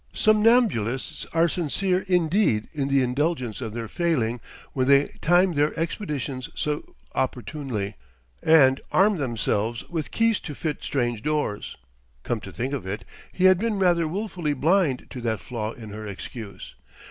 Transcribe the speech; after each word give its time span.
Somnambulists 0.13 1.27
are 1.31 1.47
sincere 1.47 1.99
indeed 2.07 2.67
in 2.73 2.87
the 2.87 3.03
indulgence 3.03 3.61
of 3.61 3.71
their 3.73 3.87
failing 3.87 4.41
when 4.73 4.87
they 4.87 5.09
time 5.21 5.53
their 5.53 5.79
expeditions 5.79 6.49
so 6.55 6.95
opportunely 7.13 7.93
and 8.41 8.81
arm 8.91 9.17
themselves 9.17 9.87
with 9.89 10.09
keys 10.09 10.39
to 10.39 10.55
fit 10.55 10.81
strange 10.83 11.21
doors. 11.21 11.77
Come 12.23 12.39
to 12.41 12.51
think 12.51 12.73
of 12.73 12.83
it, 12.87 13.05
he 13.31 13.43
had 13.45 13.59
been 13.59 13.77
rather 13.77 14.07
willfully 14.07 14.53
blind 14.55 15.05
to 15.11 15.21
that 15.21 15.39
flaw 15.39 15.71
in 15.73 15.91
her 15.91 16.07
excuse.... 16.07 16.73